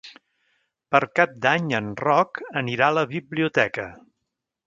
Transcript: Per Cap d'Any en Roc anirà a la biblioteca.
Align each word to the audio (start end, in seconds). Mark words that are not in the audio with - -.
Per 0.95 1.01
Cap 1.19 1.35
d'Any 1.43 1.67
en 1.81 1.91
Roc 2.03 2.41
anirà 2.63 2.89
a 2.93 2.97
la 3.01 3.05
biblioteca. 3.13 3.89